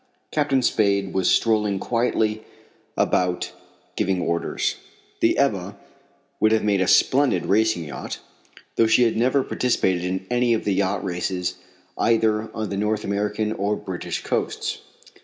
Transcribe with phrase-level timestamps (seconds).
[0.31, 2.43] Captain Spade was strolling quietly
[2.97, 3.51] about
[3.95, 4.77] giving orders.
[5.19, 5.77] The Ebba
[6.39, 8.17] would have made a splendid racing yacht,
[8.77, 11.57] though she had never participated in any of the yacht races
[11.99, 14.79] either on the North American or British coasts.